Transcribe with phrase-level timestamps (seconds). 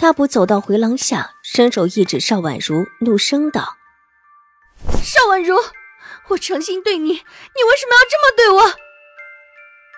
[0.00, 3.76] 大步走到回廊下，伸手一指邵婉如，怒声道
[5.04, 5.54] ：“邵婉如，
[6.28, 8.74] 我诚心对你，你为什么要这么对我？”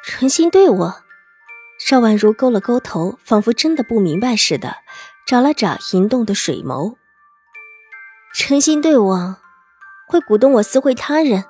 [0.05, 1.05] 诚心对我？
[1.79, 4.79] 邵婉如勾了勾头，仿佛真的不明白似的，
[5.25, 6.97] 眨了眨银动的水眸。
[8.35, 9.37] 诚心对我，
[10.09, 11.45] 会鼓动我私会他人？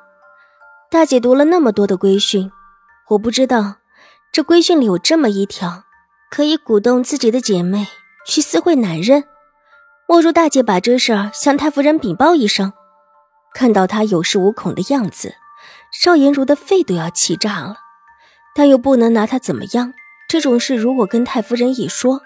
[0.91, 2.52] 大姐读了那么多的规训，
[3.08, 3.77] 我不知道，
[4.30, 5.84] 这规训里有这么一条，
[6.30, 7.86] 可以鼓动自己的姐妹。
[8.26, 9.24] 去私会男人，
[10.06, 12.72] 莫如大姐把这事儿向太夫人禀报一声。
[13.55, 15.34] 看到她有恃无恐的样子，
[15.92, 17.77] 邵颜如的肺都要气炸了，
[18.55, 19.92] 但又不能拿她怎么样。
[20.28, 22.22] 这种事如果跟太夫人一说，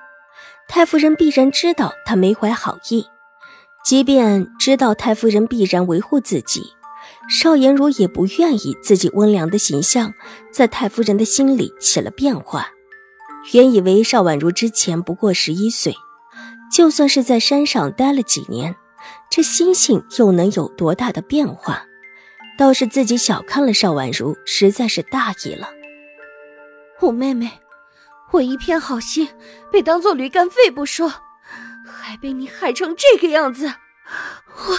[0.68, 3.06] 太夫人必然知道她没怀好意。
[3.84, 6.74] 即便知道太夫人必然维护自己，
[7.28, 10.12] 邵颜如也不愿意自己温良的形象
[10.52, 12.68] 在太夫人的心里起了变化。
[13.52, 15.94] 原以为邵婉如之前不过十一岁，
[16.72, 18.74] 就算是在山上待了几年，
[19.30, 21.84] 这心性又能有多大的变化？
[22.58, 25.70] 倒是自己小看了邵婉如，实在是大意了。
[27.00, 27.60] 我妹妹，
[28.32, 29.28] 我一片好心，
[29.70, 31.12] 被当做驴肝肺不说，
[31.86, 33.74] 还被你害成这个样子，
[34.48, 34.78] 我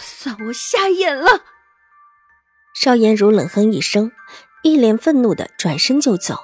[0.00, 1.42] 算我瞎眼了。
[2.74, 4.10] 邵颜如冷哼一声，
[4.62, 6.40] 一脸愤怒的转身就走。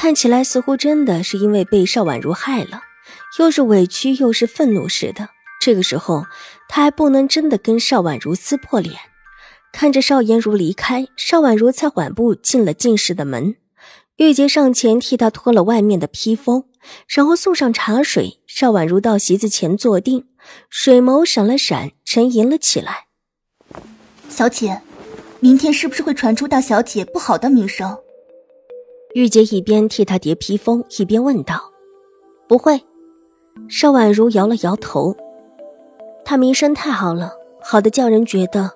[0.00, 2.82] 看起来似乎真的是因为被邵婉如害了，
[3.40, 5.30] 又是委屈又是愤怒似的。
[5.60, 6.24] 这个时候，
[6.68, 8.94] 他还不能真的跟邵婉如撕破脸。
[9.72, 13.56] 看着邵颜如离开，邵婉如才缓步进了进室的门。
[14.18, 16.66] 玉洁上前替她脱了外面的披风，
[17.08, 18.38] 然后送上茶水。
[18.46, 20.28] 邵婉如到席子前坐定，
[20.70, 23.06] 水眸闪了闪，沉吟了起来
[24.30, 24.80] ：“小姐，
[25.40, 27.98] 明天是不是会传出大小姐不好的名声？”
[29.14, 31.72] 玉洁一边替他叠披风，一边问道
[32.48, 32.80] ：“不会。”
[33.68, 35.16] 邵婉如摇了摇头
[36.24, 38.70] ：“他名声太好了，好的叫人觉得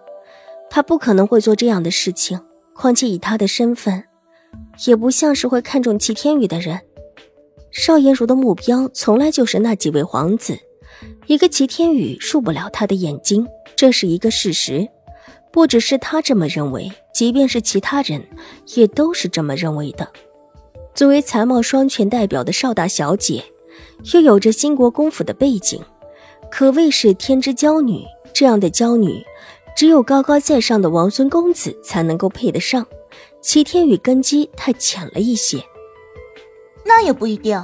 [0.69, 2.41] 他不可能会做这样的事情。
[2.75, 4.03] 况且以他的身份，
[4.87, 6.81] 也不像是会看中齐天宇的人。
[7.71, 10.59] 邵颜如的目标从来就是那几位皇子，
[11.26, 14.88] 一个齐天宇入不了他的眼睛，这是一个事实。
[15.53, 18.27] 不只是他这么认为。”即便是其他人，
[18.75, 20.09] 也都是这么认为的。
[20.95, 23.45] 作为才貌双全代表的邵大小姐，
[24.15, 25.81] 又有着兴国公府的背景，
[26.51, 28.05] 可谓是天之娇女。
[28.33, 29.23] 这样的娇女，
[29.77, 32.84] 只有高高在上的王孙公子才能够配得上。
[33.43, 35.63] 齐天宇根基太浅了一些。
[36.84, 37.63] 那也不一定，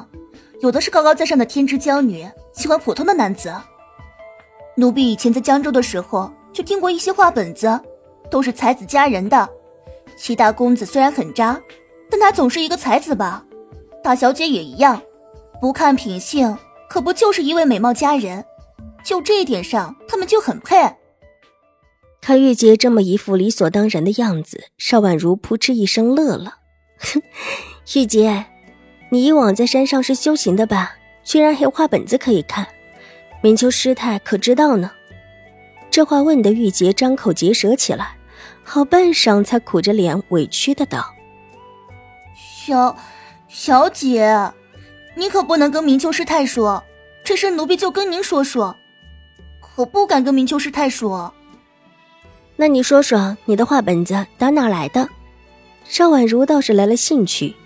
[0.61, 3.53] 有的是高高在上的天之娇女，喜欢普通的男子。
[4.77, 7.81] 奴婢以前在江州的时候，就听过一些话本子。
[8.31, 9.49] 都是才子佳人的，
[10.15, 11.59] 齐大公子虽然很渣，
[12.11, 13.43] 但他总是一个才子吧？
[14.05, 15.01] 大小姐也一样，
[15.63, 16.55] 不看品性，
[16.91, 18.45] 可不就是一位美貌佳人？
[19.03, 20.77] 就这一点上，他们就很配。
[22.21, 26.57] 看玉洁这么一副理所当然的样子，邵婉如扑哧一声乐了。
[26.99, 27.23] 哼，
[27.95, 28.45] 玉洁，
[29.11, 30.97] 你以往在山上是修行的吧？
[31.25, 32.67] 居然还有画本子可以看，
[33.43, 34.91] 明秋师太可知道呢？
[35.91, 38.17] 这话问得玉洁张口结舌起来。
[38.63, 41.15] 好半晌，才苦着脸委屈的道
[42.37, 42.95] ：“小
[43.49, 44.53] 小姐，
[45.15, 46.85] 你可不能跟明秋师太说，
[47.25, 48.77] 这事奴婢就跟您说说。
[49.61, 51.33] 可不敢跟明秋师太说。
[52.57, 55.09] 那你说说，你的话本子打哪来的？”
[55.89, 57.57] 邵婉如倒是来了兴趣，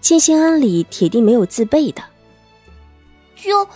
[0.00, 2.04] 静心庵里铁定没有自备的。
[3.34, 3.68] 就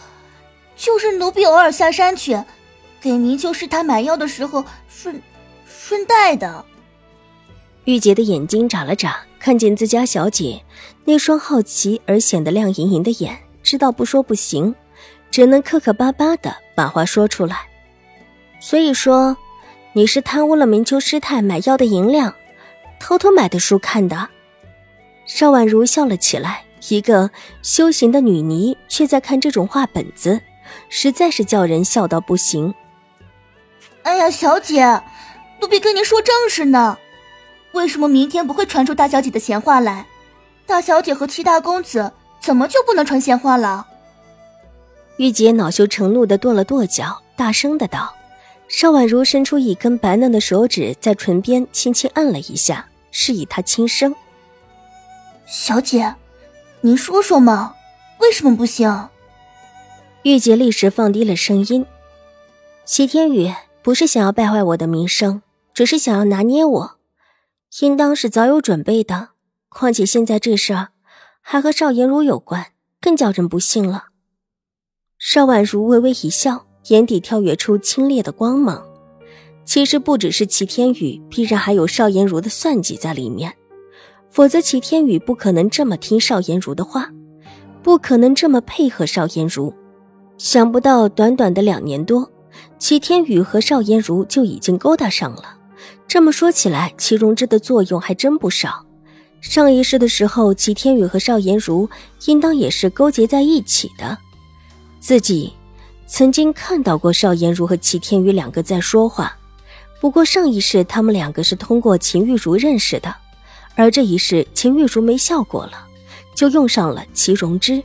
[0.76, 2.40] 就是奴婢偶尔下山去，
[3.00, 5.20] 给明秋师太买药的时候顺。
[5.70, 6.64] 顺带的，
[7.84, 10.62] 玉洁的眼睛眨了眨，看见自家小姐
[11.04, 14.74] 那双好奇而显得亮莹莹的眼，知道不说不行，
[15.30, 17.60] 只能磕磕巴巴的把话说出来。
[18.60, 19.36] 所以说，
[19.94, 22.34] 你是贪污了明秋师太买药的银两，
[22.98, 24.28] 偷偷买的书看的。
[25.26, 27.30] 邵婉如笑了起来，一个
[27.62, 30.40] 修行的女尼却在看这种画本子，
[30.90, 32.74] 实在是叫人笑到不行。
[34.02, 35.02] 哎呀，小姐。
[35.60, 36.96] 奴婢跟您说正事呢，
[37.72, 40.06] 为什么明天不会传出大小姐的闲话来？
[40.66, 43.84] 大小姐和七大公子怎么就不能传闲话了？
[45.16, 48.14] 玉洁恼羞成怒的跺了跺脚，大声的道
[48.68, 54.14] ：“邵婉如伸出一根白嫩的手指，在唇边轻轻按了一下，示意她轻声。
[55.44, 56.14] 小姐，
[56.82, 57.74] 您说说嘛，
[58.20, 59.08] 为什么不行？”
[60.22, 61.84] 玉洁立时放低了声音
[62.86, 63.52] ：“齐天宇
[63.88, 65.40] 不是想要败坏我的名声，
[65.72, 66.98] 只是想要拿捏我，
[67.80, 69.30] 应当是早有准备的。
[69.70, 70.88] 况且现在这事儿
[71.40, 72.66] 还和邵颜如有关，
[73.00, 74.08] 更叫人不信了。”
[75.18, 78.84] 邵婉如微微一笑，眼底跳跃出清冽的光芒。
[79.64, 83.54] 其实不只是齐天宇，必然还有邵颜如的算计在里面，
[84.28, 87.10] 否则齐天宇不可能这么听邵颜如的话，
[87.82, 89.72] 不可能这么配合邵颜如。
[90.36, 92.30] 想不到，短短的两年多，
[92.78, 95.56] 齐天宇和邵颜如就已经勾搭上了。
[96.06, 98.84] 这么说起来，齐荣之的作用还真不少。
[99.40, 101.88] 上一世的时候，齐天宇和邵颜如
[102.26, 104.16] 应当也是勾结在一起的。
[105.00, 105.52] 自己
[106.06, 109.36] 曾经看到过邵颜如和齐天宇两个在说话，
[110.00, 113.14] 不过上一世他们两个是通过秦玉茹认识的，
[113.74, 115.86] 而这一世秦玉茹没效果了，
[116.34, 117.82] 就用上了齐荣之。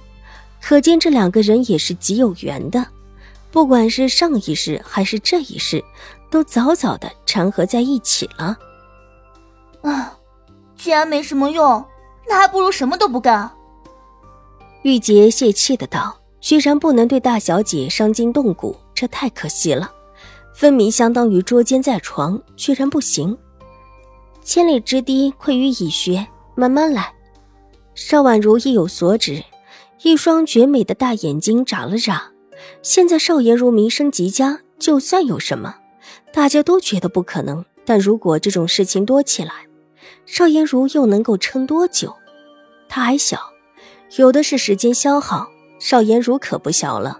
[0.61, 2.87] 可见这两个人也是极有缘的，
[3.53, 5.85] 不管是上一世还是这一世，
[6.31, 8.57] 都早早的缠合在一起了。
[9.83, 10.17] 啊，
[10.75, 11.85] 既然没什么用，
[12.27, 13.51] 那还不如什么都不干。
[14.81, 19.91] 玉洁泄气的道：“居然不能对大小姐伤筋动骨，这太可惜了。
[20.55, 23.37] 分明相当于捉奸在床，居然不行。
[24.41, 26.25] 千里之堤溃于蚁穴，
[26.55, 27.13] 慢慢来。”
[27.93, 29.43] 邵婉如意有所指。
[30.01, 32.32] 一双绝美的大眼睛眨了眨。
[32.81, 35.75] 现在邵颜如名声极佳，就算有什么，
[36.31, 37.63] 大家都觉得不可能。
[37.85, 39.67] 但如果这种事情多起来，
[40.25, 42.15] 邵颜如又能够撑多久？
[42.87, 43.39] 她还小，
[44.17, 45.47] 有的是时间消耗。
[45.79, 47.19] 邵颜如可不小了，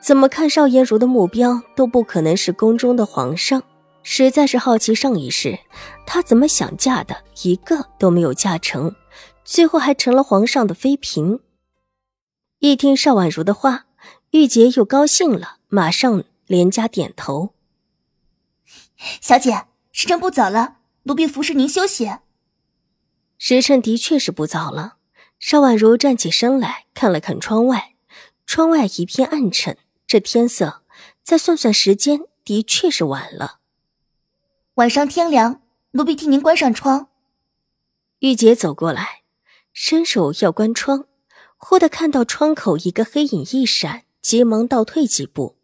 [0.00, 3.62] 怎么看邵颜如的目标都不可能是宫中的皇上。
[4.04, 5.58] 实在是好奇上一世
[6.06, 8.94] 她怎么想嫁的，一个都没有嫁成，
[9.44, 11.40] 最后还成了皇上的妃嫔。
[12.60, 13.85] 一听邵婉如的话，
[14.30, 17.54] 玉洁又高兴了，马上连加点头。
[19.20, 22.10] 小姐，时辰不早了，奴婢服侍您休息。
[23.38, 24.96] 时辰的确是不早了。
[25.38, 27.94] 邵婉如站起身来看了看窗外，
[28.46, 29.76] 窗外一片暗沉，
[30.06, 30.82] 这天色
[31.22, 33.60] 再算算时间，的确是晚了。
[34.76, 35.60] 晚上天凉，
[35.90, 37.08] 奴婢替您关上窗。
[38.20, 39.22] 玉洁走过来，
[39.74, 41.06] 伸手要关窗。
[41.58, 45.56] 忽的看到窗口一个黑影一闪，急忙倒退几步，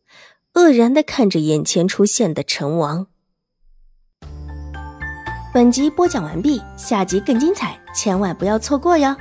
[0.55, 3.07] 愕然的看着眼前出现的陈王。
[5.53, 9.15] 本集播讲完毕，下集更精彩，千万不要错过哟。